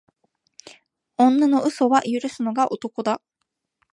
[1.19, 3.21] 女の嘘は許すのが男だ。